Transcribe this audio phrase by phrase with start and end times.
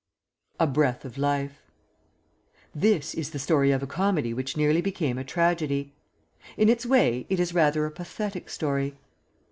[0.59, 1.61] A BREATH OF LIFE
[2.73, 5.93] This is the story of a comedy which nearly became a tragedy.
[6.57, 8.95] In its way it is rather a pathetic story.